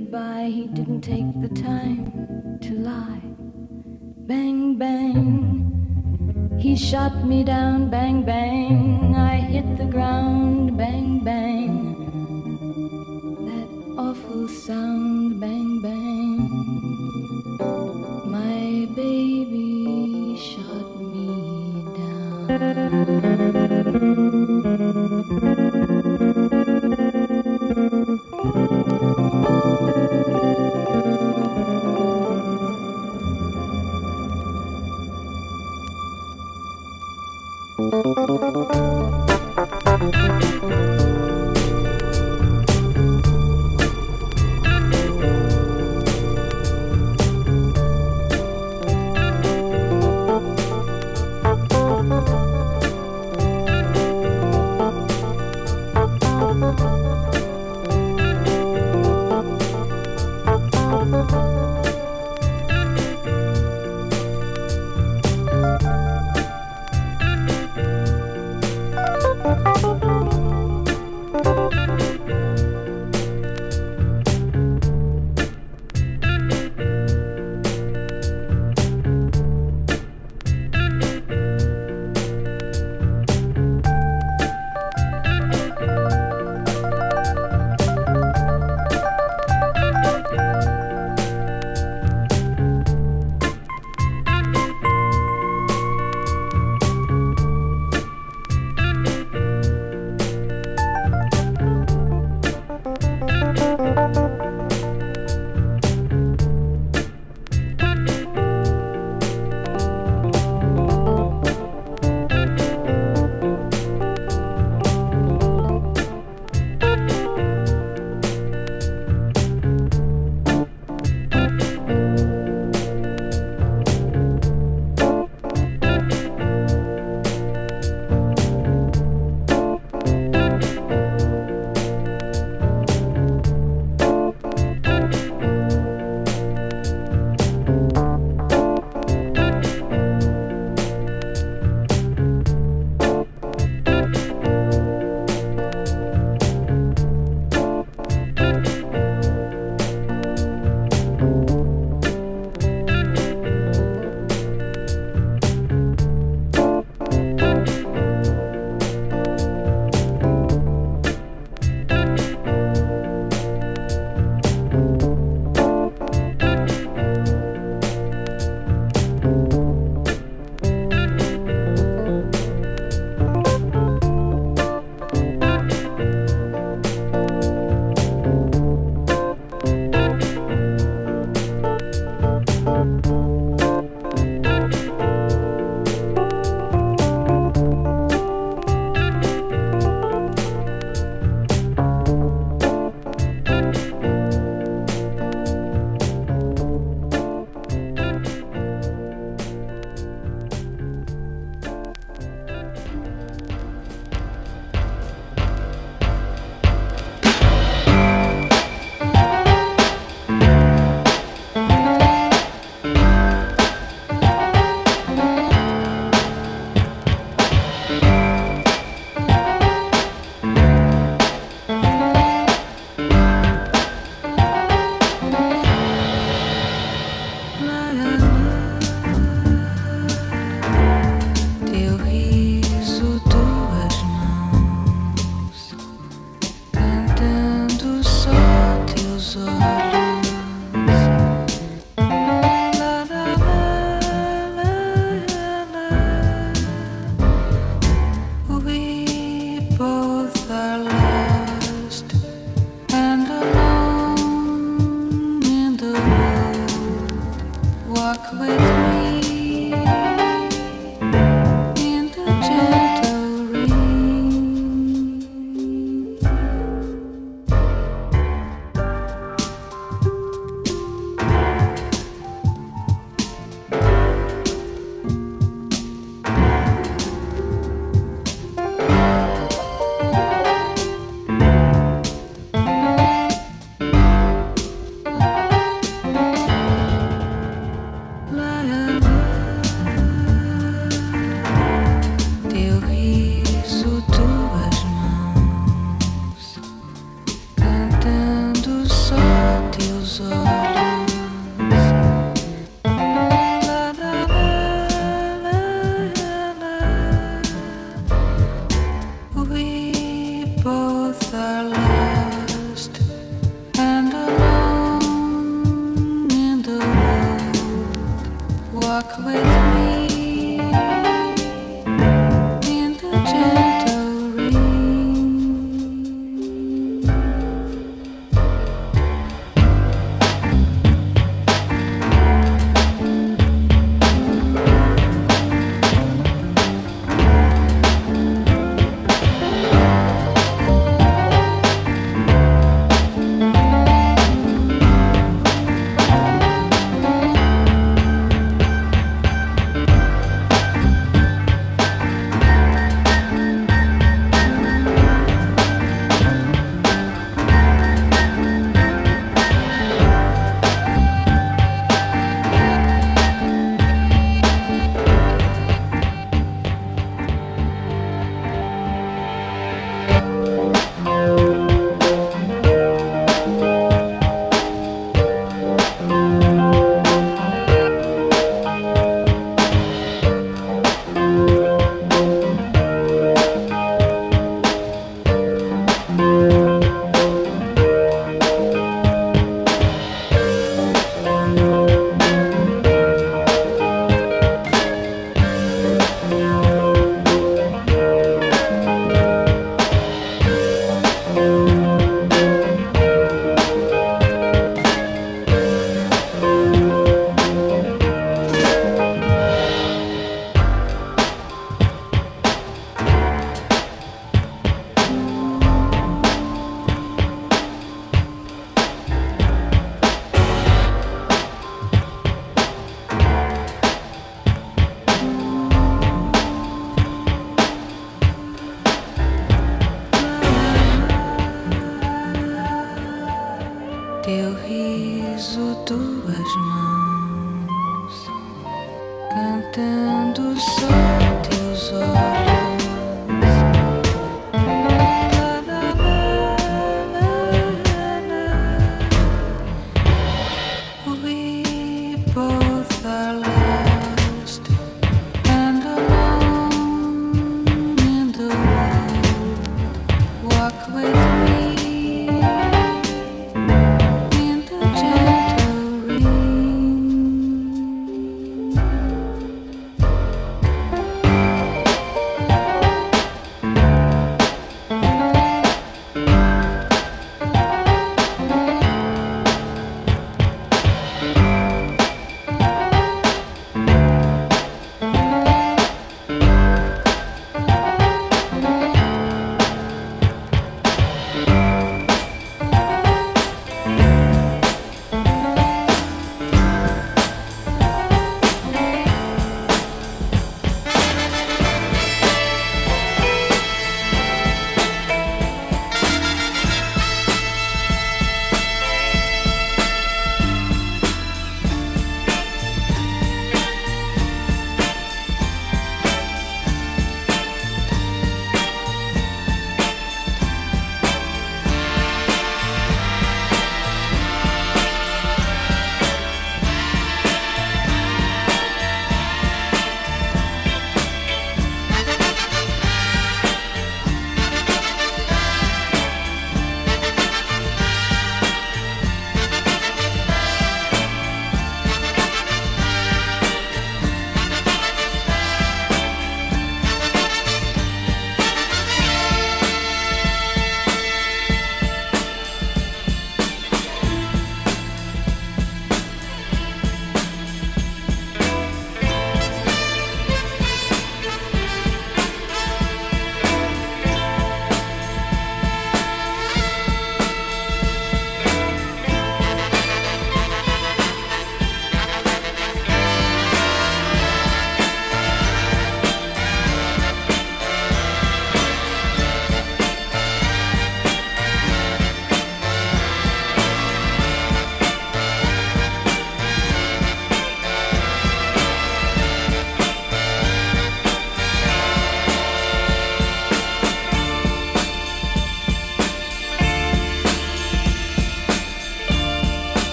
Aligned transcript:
Goodbye, 0.00 0.50
he 0.50 0.66
didn't 0.68 1.02
take 1.02 1.28
the 1.42 1.48
time 1.60 2.58
to 2.62 2.72
lie. 2.74 3.20
Bang, 4.26 4.76
bang. 4.76 6.56
He 6.58 6.74
shot 6.74 7.24
me 7.24 7.44
down, 7.44 7.90
bang, 7.90 8.24
bang. 8.24 8.59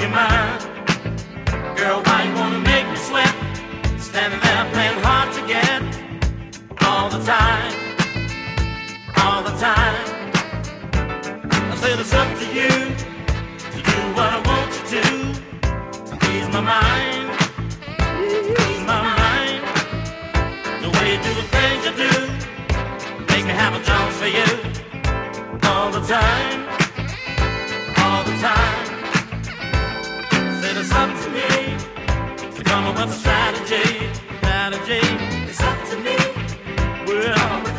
your 0.00 0.10
mind. 0.10 0.60
Girl, 1.76 2.00
why 2.06 2.24
you 2.24 2.34
wanna 2.34 2.58
make 2.60 2.86
me 2.88 2.96
sweat? 2.96 3.34
Standing 3.98 4.40
there 4.40 4.64
playing 4.72 4.98
hard 5.04 5.32
to 5.34 5.42
get 5.46 5.82
all 6.86 7.10
the 7.10 7.22
time, 7.24 7.72
all 9.22 9.42
the 9.42 9.54
time. 9.58 10.06
I 11.72 11.76
said 11.76 11.98
it's 12.00 12.14
up 12.14 12.28
to 12.38 12.46
you 12.58 12.70
to 13.74 13.78
do 13.90 13.98
what 14.16 14.30
I 14.36 14.40
want 14.48 14.70
you 14.76 14.82
to. 14.94 15.04
Please 16.20 16.48
my 16.48 16.62
mind, 16.74 17.26
please 18.56 18.82
my 18.90 19.00
mind. 19.18 19.62
The 20.82 20.90
way 20.96 21.06
you 21.12 21.22
do 21.26 21.32
the 21.40 21.46
things 21.54 21.80
you 21.86 21.92
do, 22.04 22.12
make 23.28 23.44
me 23.44 23.52
have 23.52 23.74
a 23.74 23.82
chance 23.84 24.16
for 24.16 24.30
you 24.38 24.48
all 25.68 25.90
the 25.90 26.00
time. 26.06 26.59
What's 33.00 33.16
strategy? 33.16 34.10
Strategy. 34.40 35.00
It's 35.48 35.60
up 35.62 35.88
to 35.88 35.96
me. 36.00 36.16
Well. 37.06 37.69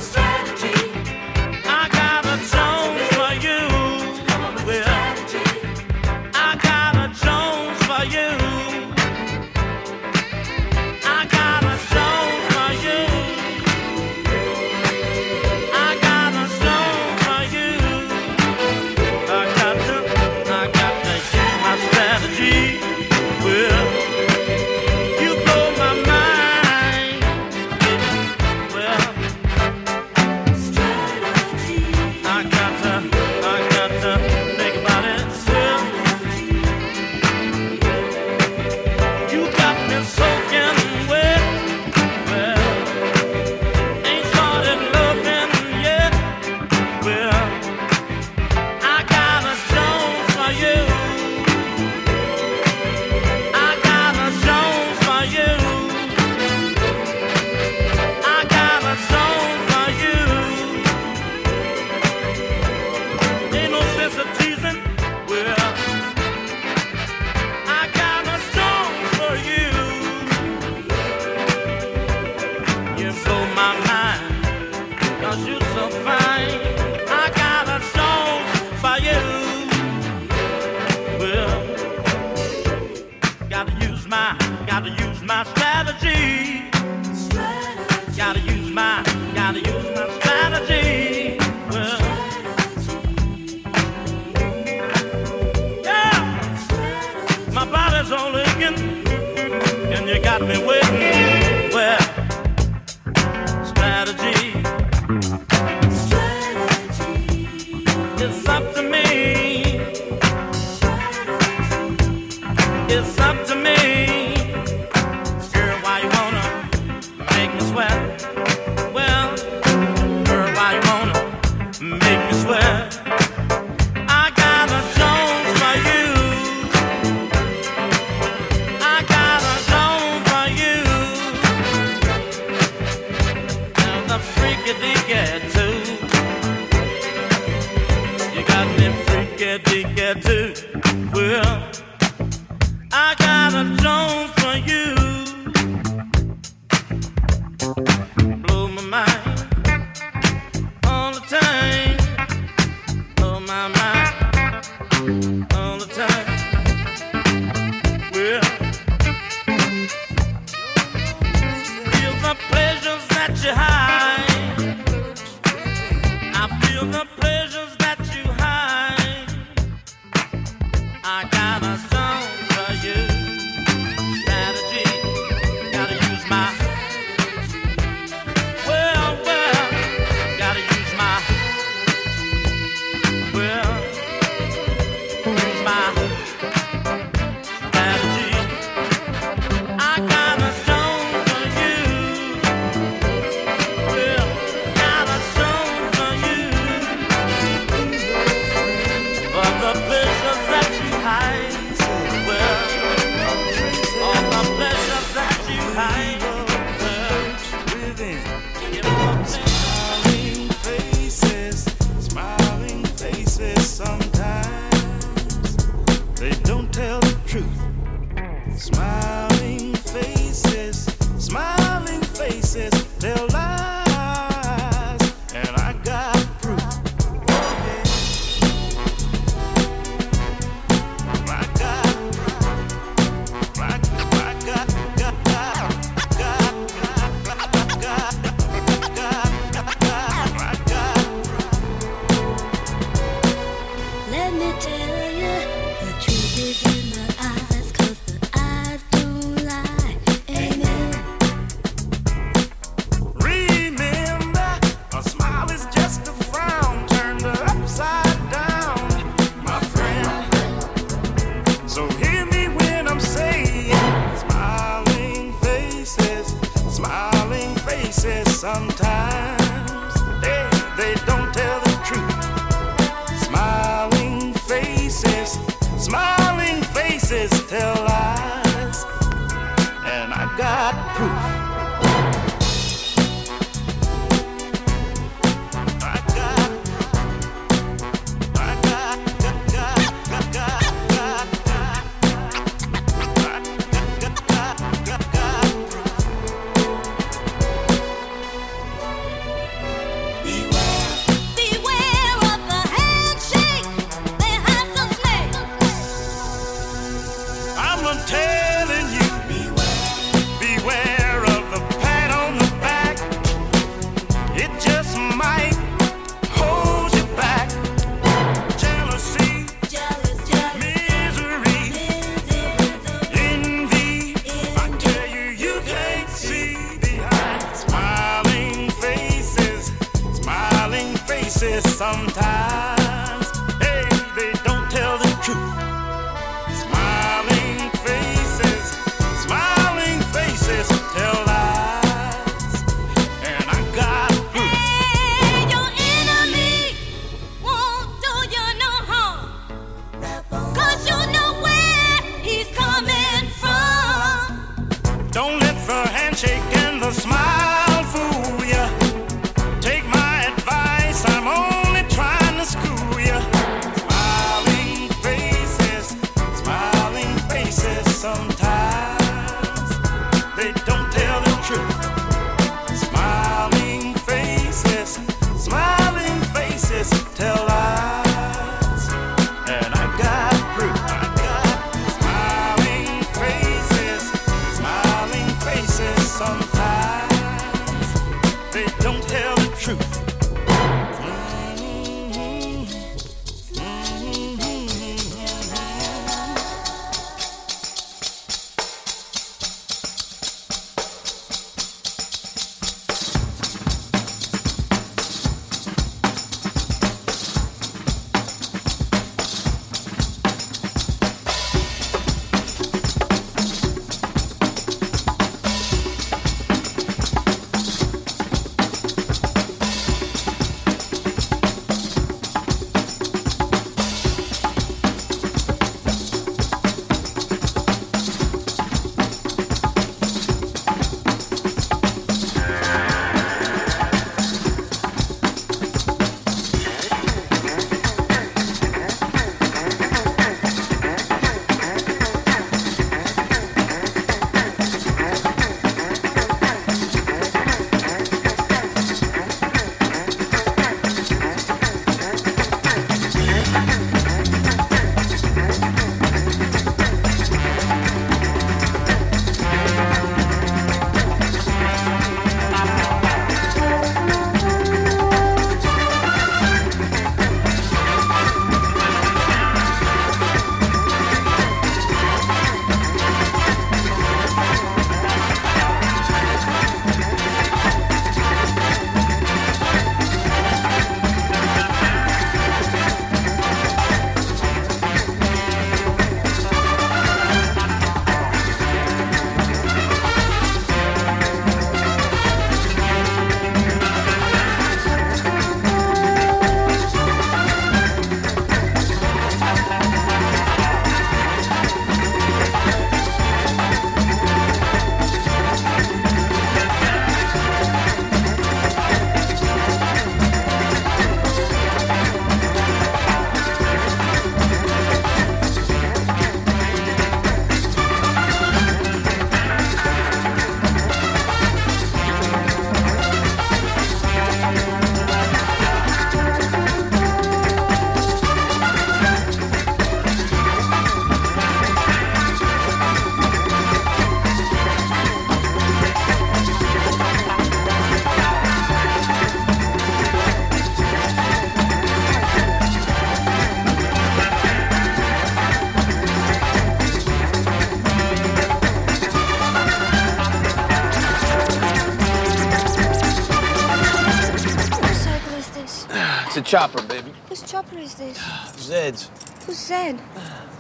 Zed's. 558.72 559.10
Who's 559.46 559.58
Zed? 559.58 560.00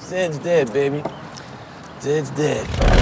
Zed's 0.01 0.37
dead, 0.39 0.73
baby. 0.73 1.01
Zed's 2.01 2.29
dead. 2.31 3.00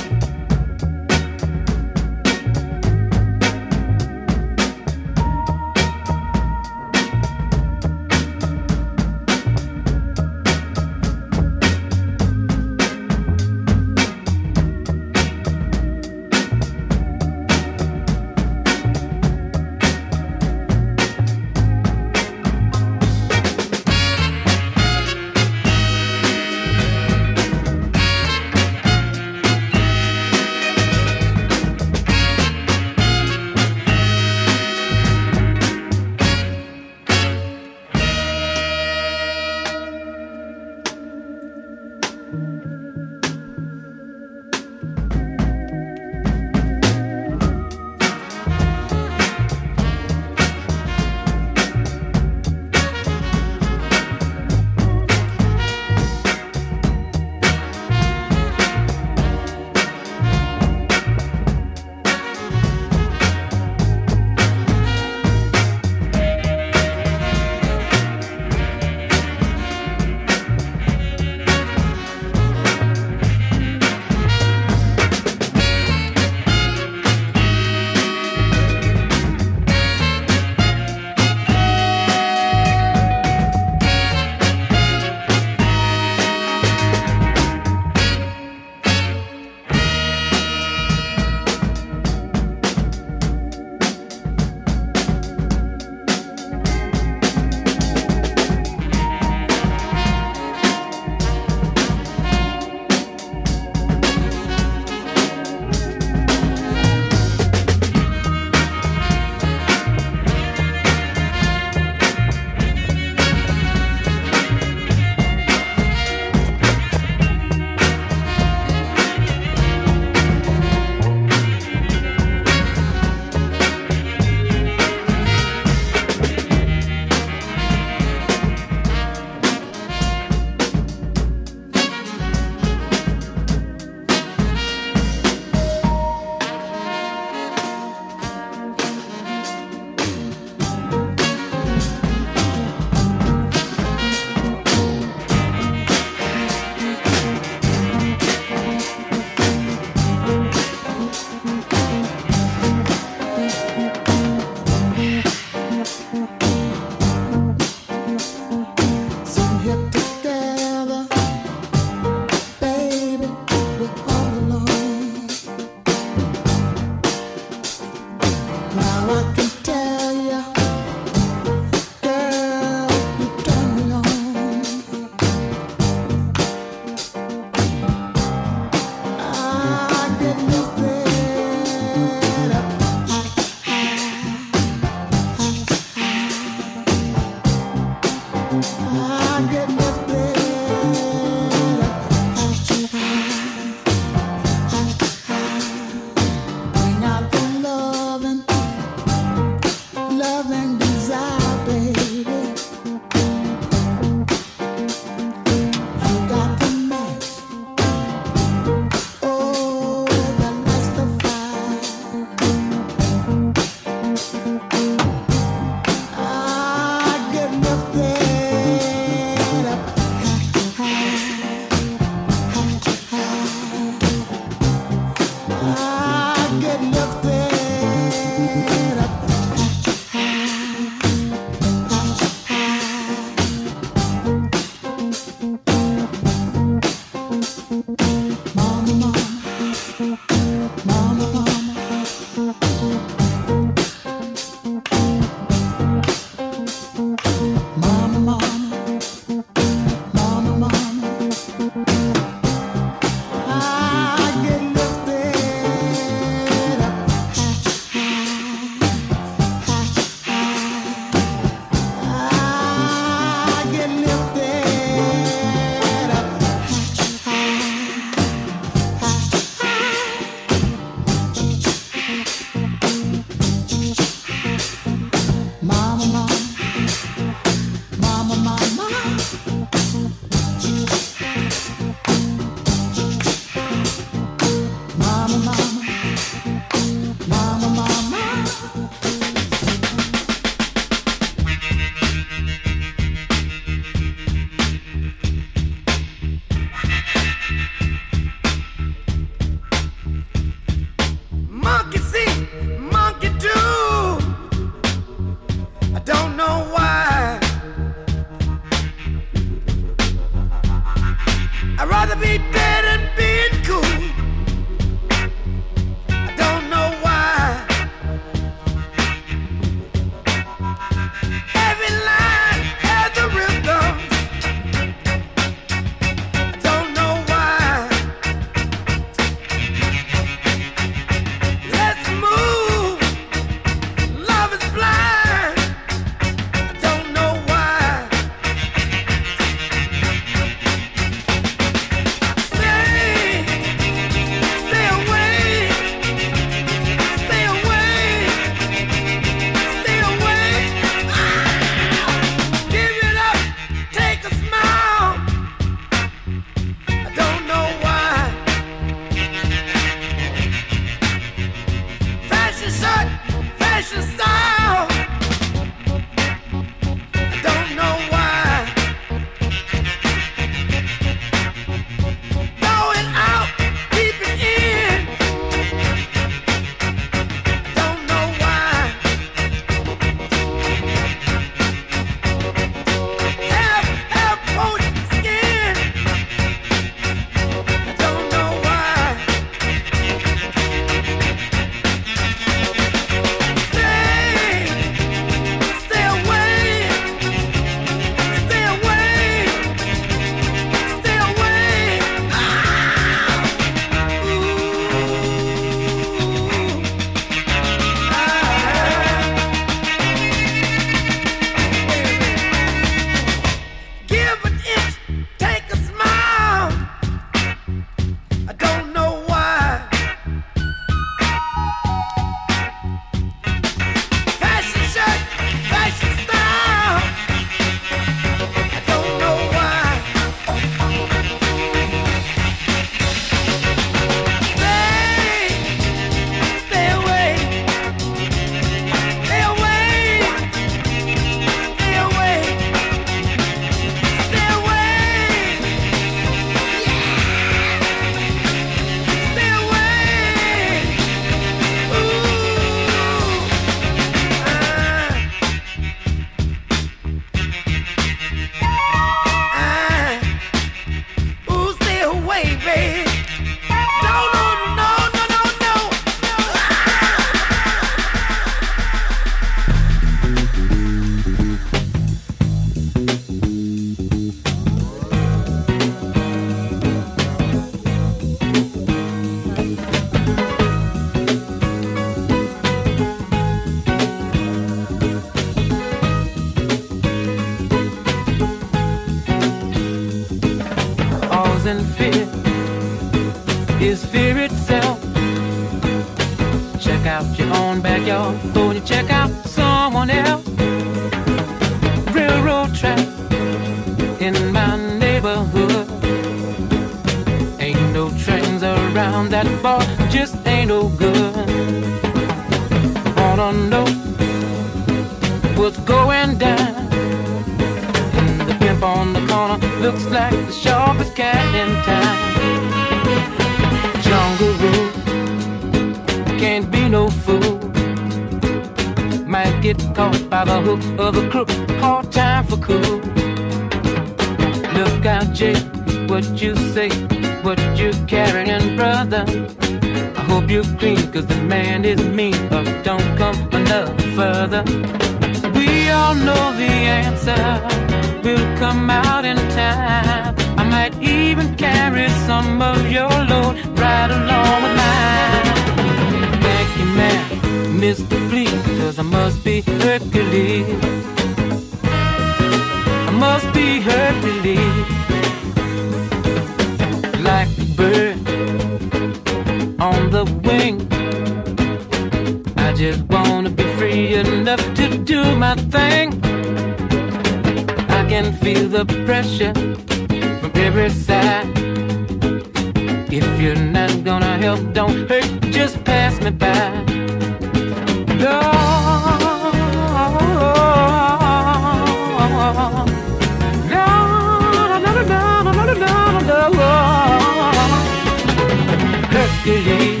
Hercules. 599.10 600.00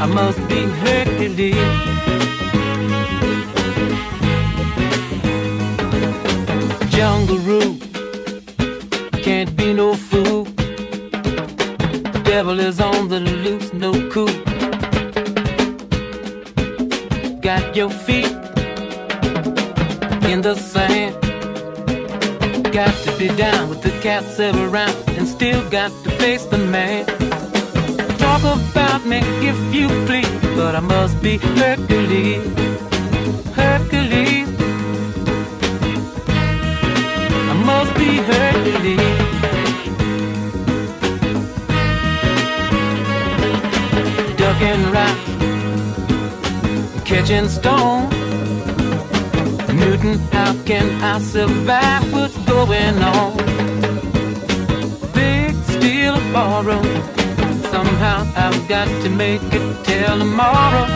I 0.00 0.06
must 0.06 0.40
be 0.48 0.62
Hercules. 0.82 1.54
Jungle 6.90 7.38
rule 7.38 7.76
can't 9.22 9.54
be 9.56 9.74
no 9.74 9.94
fool. 9.94 10.44
Devil 12.24 12.58
is 12.58 12.80
on 12.80 13.08
the 13.08 13.20
loose, 13.20 13.72
no 13.74 13.92
cool. 14.10 14.32
Got 17.40 17.76
your 17.76 17.90
feet 17.90 18.41
in 20.24 20.42
the 20.42 20.54
sand. 20.54 21.14
Got 22.72 22.94
to 23.04 23.16
be 23.18 23.28
down 23.28 23.68
with 23.68 23.82
the 23.82 23.90
cats 24.00 24.38
around 24.40 24.96
and 25.18 25.26
still 25.28 25.62
got 25.70 25.90
to 26.04 26.10
face 26.12 26.44
the 26.46 26.58
man. 26.58 27.06
Talk 28.18 28.42
about 28.42 29.04
me 29.06 29.18
if 29.46 29.74
you 29.74 29.88
please, 30.06 30.40
but 30.56 30.74
I 30.74 30.80
must 30.80 31.20
be 31.22 31.38
Hercules. 31.38 32.42
Hercules. 33.54 34.48
I 37.50 37.54
must 37.70 37.94
be 38.00 38.16
Hercules. 38.30 38.98
Ducking 44.38 44.84
rocks, 44.92 45.26
catching 47.04 47.48
stones. 47.48 48.11
Newton, 49.82 50.18
how 50.30 50.54
can 50.64 51.02
I 51.02 51.18
survive 51.18 52.12
what's 52.12 52.36
going 52.46 52.98
on? 53.02 53.36
Big 55.12 55.56
steel 55.74 56.14
borrow. 56.32 56.80
Somehow 57.72 58.24
I've 58.36 58.68
got 58.68 58.86
to 59.02 59.08
make 59.10 59.42
it 59.42 59.84
till 59.84 60.18
tomorrow. 60.20 60.86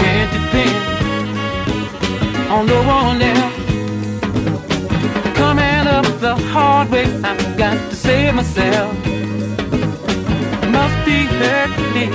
Can't 0.00 0.30
depend 0.36 0.76
on 2.50 2.66
no 2.66 2.80
one 2.96 3.20
else. 3.20 3.54
Coming 5.36 5.86
up 5.96 6.06
the 6.20 6.34
hard 6.52 6.90
way, 6.90 7.04
I've 7.22 7.47
myself. 8.38 8.94
Must 10.76 10.98
be 11.06 11.18
Hercules. 11.42 12.14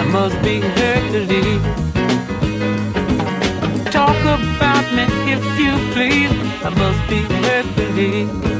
I 0.00 0.04
must 0.10 0.36
be 0.42 0.54
Hercules. 0.78 1.62
Talk 3.92 4.20
about 4.36 4.86
me 4.96 5.04
if 5.34 5.44
you 5.62 5.74
please. 5.92 6.34
I 6.64 6.70
must 6.82 7.02
be 7.10 7.20
Hercules. 7.44 8.57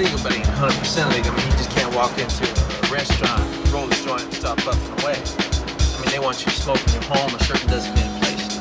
Legal, 0.00 0.18
but 0.24 0.32
ain't 0.32 0.48
100% 0.56 1.12
legal. 1.12 1.32
I 1.32 1.36
mean, 1.36 1.44
you 1.44 1.56
just 1.60 1.70
can't 1.76 1.92
walk 1.94 2.16
into 2.16 2.48
a 2.48 2.88
restaurant, 2.88 3.44
roll 3.68 3.84
a 3.84 3.96
joint, 4.00 4.24
and 4.24 4.32
start 4.32 4.56
puffing 4.64 4.96
away. 5.04 5.20
I 5.20 5.96
mean, 6.00 6.08
they 6.08 6.18
want 6.18 6.40
you 6.40 6.48
to 6.48 6.56
smoke 6.56 6.80
in 6.88 6.92
your 6.96 7.04
home 7.04 7.28
or 7.36 7.40
certain 7.44 7.68
designated 7.68 8.08
places. 8.24 8.56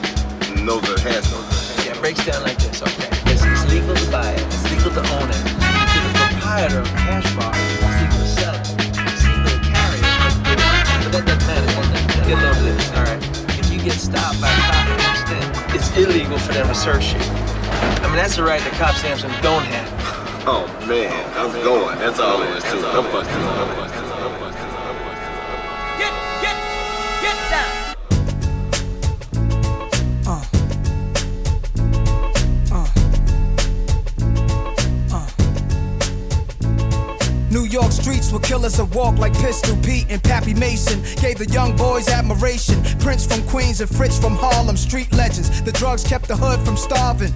And 0.52 0.68
those 0.68 0.84
are 0.92 1.00
hash 1.00 1.32
notes. 1.32 1.80
Yeah, 1.86 1.96
it 1.96 2.02
breaks 2.04 2.26
down 2.28 2.44
like 2.44 2.60
this, 2.60 2.84
okay? 2.84 3.08
It's, 3.32 3.48
it's 3.48 3.64
legal 3.72 3.96
to 3.96 4.12
buy 4.12 4.36
it, 4.36 4.44
it's 4.52 4.68
legal 4.68 4.92
to 4.92 5.04
own 5.16 5.32
it. 5.32 5.40
To 5.40 6.00
the 6.04 6.12
proprietor 6.20 6.80
of 6.84 6.92
a 6.92 7.00
hash 7.08 7.30
bar, 7.40 7.56
it's 7.56 7.88
legal 7.88 8.20
to 8.20 8.28
sell 8.36 8.56
it. 8.60 8.68
It's 9.00 9.24
legal 9.24 9.48
to 9.48 9.62
carry 9.64 10.00
it, 10.04 10.16
but, 10.44 11.12
that 11.16 11.24
doesn't 11.24 11.48
matter. 11.48 11.72
That 11.72 12.04
doesn't 12.04 12.28
get 12.28 12.36
a 12.36 12.52
little 12.52 12.68
bit, 12.68 12.80
all 13.00 13.08
right? 13.08 13.24
If 13.56 13.72
you 13.72 13.80
get 13.80 13.96
stopped 13.96 14.42
by 14.44 14.52
a 14.52 14.60
cop 14.68 14.80
it's 15.72 15.96
illegal 15.96 16.38
for 16.38 16.52
them 16.52 16.68
to 16.68 16.76
search 16.76 17.14
you. 17.14 17.22
I 17.24 18.08
mean, 18.12 18.20
that's 18.20 18.36
the 18.36 18.44
right 18.44 18.60
that 18.60 18.74
cops 18.74 19.00
Samson 19.00 19.32
don't 19.42 19.64
have. 19.64 19.89
Oh 20.52 20.66
man, 20.88 21.14
I'm 21.38 21.52
going. 21.64 22.00
That's 22.00 22.20
all 22.20 22.42
it 22.42 22.50
is 22.58 22.64
too. 22.64 22.80
I'm 22.80 23.04
busting. 23.12 23.36
I'm 23.36 23.76
busting. 23.78 24.02
I'm 24.02 24.40
busting. 24.40 24.70
Get, 26.00 26.12
get, 26.42 26.58
get 27.22 27.38
down. 27.52 27.86
New 37.52 37.66
York 37.66 37.92
streets 37.92 38.32
were 38.32 38.40
killers 38.40 38.78
that 38.78 38.86
walk 38.86 39.20
like 39.20 39.34
Pistol 39.34 39.78
Pete 39.84 40.08
and 40.10 40.24
Pappy 40.24 40.56
Mason. 40.56 41.04
Gave 41.22 41.38
the 41.38 41.48
young 41.52 41.76
boys 41.76 42.10
admiration. 42.10 42.82
Prince 42.98 43.28
from 43.28 43.44
Queens 43.44 43.82
and 43.82 43.90
Fritz 43.96 44.18
from 44.18 44.36
Harlem, 44.36 44.78
street 44.78 45.14
legends. 45.14 45.62
The 45.62 45.74
drugs 45.74 46.04
kept 46.04 46.28
the 46.28 46.36
hood 46.36 46.60
from 46.66 46.76
starving. 46.76 47.36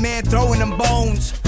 man, 0.00 0.22
throwing 0.24 0.60
them 0.60 0.76
bones. 0.76 1.47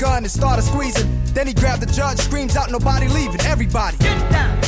gun 0.00 0.24
and 0.24 0.30
started 0.30 0.62
squeezing. 0.62 1.08
Then 1.34 1.46
he 1.46 1.52
grabbed 1.52 1.82
the 1.82 1.86
judge, 1.86 2.18
screams 2.18 2.56
out, 2.56 2.70
nobody 2.70 3.06
leaving. 3.08 3.40
Everybody. 3.42 3.98
Get 3.98 4.32
down, 4.32 4.59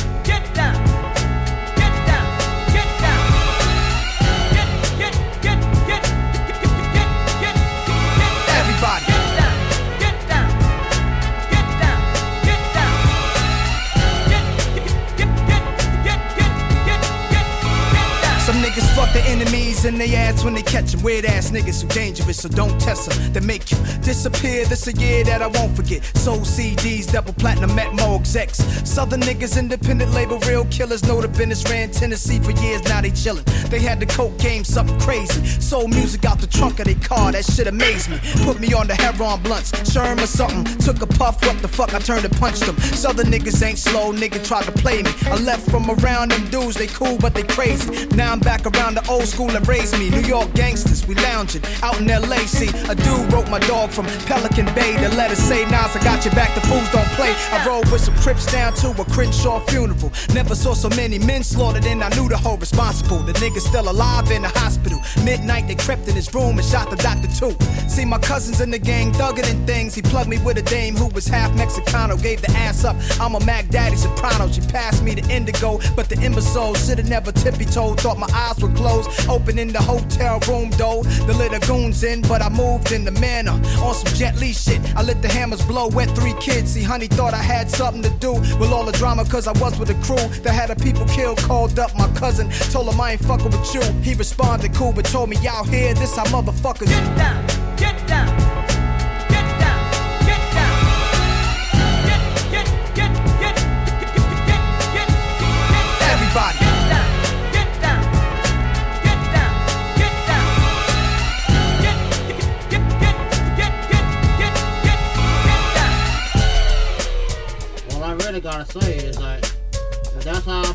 the 19.13 19.21
enemies 19.25 19.85
in 19.85 19.97
they 19.97 20.15
ass 20.15 20.43
when 20.43 20.53
they 20.53 20.61
catch 20.61 20.91
them. 20.91 21.03
Weird 21.03 21.25
ass 21.25 21.51
niggas 21.51 21.81
who 21.81 21.87
dangerous, 21.89 22.41
so 22.41 22.49
don't 22.49 22.79
test 22.81 23.09
them. 23.09 23.33
They 23.33 23.39
make 23.39 23.71
you 23.71 23.77
disappear. 24.01 24.65
This 24.65 24.87
a 24.87 24.93
year 24.93 25.23
that 25.25 25.41
I 25.41 25.47
won't 25.47 25.75
forget. 25.75 26.03
Soul 26.17 26.39
CDs, 26.39 27.11
double 27.11 27.33
platinum, 27.33 27.75
met 27.75 27.93
more 27.93 28.19
execs. 28.19 28.57
Southern 28.89 29.21
niggas, 29.21 29.57
independent 29.57 30.11
label, 30.11 30.39
real 30.39 30.65
killers. 30.65 31.03
Know 31.03 31.21
the 31.21 31.27
business 31.27 31.63
ran 31.69 31.91
Tennessee 31.91 32.39
for 32.39 32.51
years, 32.51 32.83
now 32.85 33.01
they 33.01 33.11
chillin'. 33.11 33.45
They 33.69 33.79
had 33.79 33.99
the 33.99 34.07
coke 34.07 34.37
game, 34.39 34.63
something 34.63 34.99
crazy. 34.99 35.45
Soul 35.45 35.87
music 35.87 36.25
out 36.25 36.39
the 36.39 36.47
trunk 36.47 36.79
of 36.79 36.85
their 36.85 36.95
car, 36.95 37.31
that 37.31 37.45
shit 37.45 37.67
amazed 37.67 38.09
me. 38.09 38.19
Put 38.43 38.59
me 38.59 38.73
on 38.73 38.87
the 38.87 38.95
heroin 38.95 39.41
blunts, 39.43 39.71
Sherm 39.93 40.21
or 40.21 40.27
something. 40.27 40.63
Took 40.79 41.01
a 41.01 41.07
puff, 41.07 41.45
what 41.45 41.61
the 41.61 41.67
fuck, 41.67 41.93
I 41.93 41.99
turned 41.99 42.25
and 42.25 42.35
punched 42.37 42.65
them. 42.65 42.77
Southern 42.79 43.27
niggas 43.27 43.61
ain't 43.63 43.77
slow, 43.77 44.11
nigga 44.11 44.43
tried 44.45 44.65
to 44.65 44.71
play 44.71 45.03
me. 45.03 45.11
I 45.25 45.35
left 45.37 45.69
from 45.69 45.89
around 45.89 46.31
them 46.31 46.45
dudes, 46.49 46.75
they 46.75 46.87
cool, 46.87 47.17
but 47.17 47.33
they 47.33 47.43
crazy. 47.43 48.07
Now 48.15 48.31
I'm 48.31 48.39
back 48.39 48.65
around 48.65 48.95
the 48.95 49.02
old 49.09 49.27
school 49.27 49.47
that 49.47 49.67
raised 49.67 49.97
me. 49.99 50.09
New 50.09 50.25
York 50.27 50.53
gangsters, 50.53 51.05
we 51.07 51.15
lounging 51.15 51.63
out 51.81 51.99
in 51.99 52.07
LA. 52.07 52.41
See, 52.47 52.69
a 52.89 52.95
dude 52.95 53.31
wrote 53.31 53.49
my 53.49 53.59
dog 53.59 53.91
from 53.91 54.05
Pelican 54.25 54.65
Bay. 54.73 54.95
The 54.97 55.09
letter 55.15 55.35
say, 55.35 55.65
Nas, 55.65 55.95
I 55.95 56.03
got 56.03 56.25
your 56.25 56.33
back, 56.33 56.53
the 56.55 56.61
fools 56.61 56.89
don't 56.91 57.09
play. 57.19 57.33
I 57.51 57.65
rode 57.65 57.89
with 57.91 58.01
some 58.01 58.15
Crips 58.23 58.49
down 58.49 58.73
to 58.75 58.89
a 59.01 59.05
Crenshaw 59.11 59.59
funeral. 59.67 60.09
Never 60.33 60.55
saw 60.55 60.73
so 60.73 60.87
many 60.89 61.19
men 61.19 61.43
slaughtered, 61.43 61.85
and 61.85 62.01
I 62.01 62.07
knew 62.15 62.29
the 62.29 62.37
whole 62.37 62.55
responsible. 62.55 63.19
The 63.19 63.33
nigga's 63.33 63.65
still 63.65 63.89
alive 63.89 64.31
in 64.31 64.43
the 64.43 64.47
hospital. 64.47 65.01
Midnight, 65.25 65.67
they 65.67 65.75
crept 65.75 66.07
in 66.07 66.15
his 66.15 66.33
room 66.33 66.57
and 66.57 66.65
shot 66.65 66.89
the 66.89 66.95
doctor 66.95 67.27
too. 67.27 67.53
See, 67.89 68.05
my 68.05 68.17
cousins 68.19 68.61
in 68.61 68.71
the 68.71 68.79
gang 68.79 69.11
thugging 69.11 69.49
and 69.51 69.67
things. 69.67 69.93
He 69.93 70.01
plugged 70.01 70.29
me 70.29 70.37
with 70.37 70.57
a 70.57 70.61
dame 70.61 70.95
who 70.95 71.07
was 71.07 71.27
half 71.27 71.51
Mexicano. 71.51 72.15
Gave 72.21 72.41
the 72.41 72.51
ass 72.51 72.85
up. 72.85 72.95
I'm 73.19 73.35
a 73.35 73.45
Mac 73.45 73.67
Daddy 73.67 73.97
soprano. 73.97 74.49
She 74.49 74.61
passed 74.61 75.03
me 75.03 75.15
the 75.15 75.29
indigo, 75.29 75.79
but 75.97 76.07
the 76.07 76.17
imbecile 76.21 76.75
should've 76.75 77.09
never 77.09 77.33
tippy 77.33 77.65
toed. 77.65 77.99
Thought 77.99 78.19
my 78.19 78.29
eyes 78.33 78.57
were 78.63 78.73
closed. 78.73 78.92
Opening 79.29 79.69
the 79.69 79.81
hotel 79.81 80.39
room 80.47 80.69
door. 80.71 81.03
The 81.03 81.33
little 81.33 81.59
goons 81.59 82.03
in, 82.03 82.21
but 82.21 82.41
I 82.41 82.49
moved 82.49 82.91
in 82.91 83.05
the 83.05 83.11
manner. 83.11 83.51
On 83.81 83.93
some 83.93 84.13
Jet 84.13 84.37
Li 84.37 84.53
shit. 84.53 84.81
I 84.95 85.01
let 85.03 85.21
the 85.21 85.27
hammers 85.27 85.63
blow. 85.65 85.87
Wet 85.87 86.09
three 86.15 86.35
kids. 86.39 86.73
See, 86.73 86.83
honey 86.83 87.07
thought 87.07 87.33
I 87.33 87.41
had 87.41 87.69
something 87.69 88.03
to 88.03 88.09
do 88.19 88.33
with 88.33 88.71
all 88.71 88.85
the 88.85 88.91
drama, 88.93 89.25
cause 89.25 89.47
I 89.47 89.53
was 89.59 89.77
with 89.79 89.89
a 89.89 89.95
crew 90.05 90.27
that 90.43 90.53
had 90.53 90.69
a 90.69 90.75
people 90.75 91.05
killed. 91.05 91.39
Called 91.39 91.79
up 91.79 91.95
my 91.95 92.07
cousin. 92.13 92.49
Told 92.71 92.93
him 92.93 92.99
I 92.99 93.13
ain't 93.13 93.25
fucking 93.25 93.51
with 93.51 93.73
you. 93.73 93.81
He 94.01 94.13
responded 94.13 94.73
cool, 94.73 94.93
but 94.93 95.05
told 95.05 95.29
me 95.29 95.37
y'all 95.37 95.63
here. 95.63 95.93
This 95.93 96.15
how 96.15 96.25
motherfuckers. 96.25 96.87
Get 96.87 97.17
down, 97.17 97.47
get 97.77 98.07
down. 98.07 98.52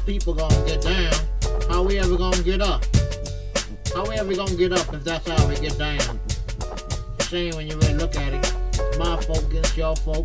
People 0.09 0.32
gonna 0.32 0.64
get 0.64 0.80
down, 0.80 1.12
how 1.68 1.82
we 1.82 1.98
ever 1.98 2.16
gonna 2.16 2.42
get 2.42 2.62
up? 2.62 2.82
How 3.94 4.09
we 4.09 4.14
ever 4.16 4.34
gonna 4.34 4.56
get 4.56 4.72
up 4.72 4.94
if 4.94 5.04
that's 5.04 5.28
how 5.28 5.46
we 5.46 5.54
get 5.56 5.76
down? 5.76 6.18
Shame 7.28 7.54
when 7.56 7.66
you 7.66 7.76
really 7.76 7.92
look 7.92 8.16
at 8.16 8.32
it. 8.32 8.98
My 8.98 9.20
folk 9.20 9.44
against 9.50 9.76
your 9.76 9.94
folk. 9.96 10.24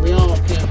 We 0.00 0.12
all 0.12 0.36
kin 0.46 0.67